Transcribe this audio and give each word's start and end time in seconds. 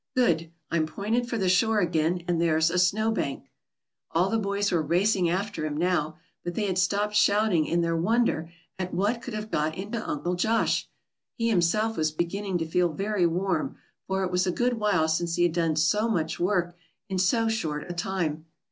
Good! 0.15 0.49
I'm 0.71 0.87
pointed 0.87 1.29
for 1.29 1.37
the 1.37 1.47
shore 1.47 1.79
again, 1.79 2.23
and 2.27 2.41
there's 2.41 2.71
a 2.71 2.79
snow 2.79 3.11
bank." 3.11 3.45
All 4.09 4.31
the 4.31 4.39
boys 4.39 4.71
were 4.71 4.81
racing 4.81 5.29
after 5.29 5.63
him 5.63 5.77
now, 5.77 6.17
but 6.43 6.55
they 6.55 6.65
had 6.65 6.79
stopped 6.79 7.13
shouting 7.13 7.67
in 7.67 7.81
their 7.81 7.95
wonder 7.95 8.49
at 8.79 8.95
what 8.95 9.21
could 9.21 9.35
have 9.35 9.51
got 9.51 9.77
into 9.77 10.03
Uncle 10.03 10.33
Josh. 10.33 10.89
He 11.35 11.49
himself 11.49 11.97
was 11.97 12.09
beginning 12.09 12.57
to 12.57 12.65
feel 12.67 12.89
very 12.91 13.27
warm, 13.27 13.77
for 14.07 14.23
it 14.23 14.31
was 14.31 14.47
a 14.47 14.51
good 14.51 14.79
while 14.79 15.07
since 15.07 15.35
he 15.35 15.43
had 15.43 15.53
done 15.53 15.75
so 15.75 16.07
much 16.09 16.39
work 16.39 16.75
in 17.07 17.19
so 17.19 17.47
short 17.47 17.85
a 17.87 17.93
time. 17.93 18.47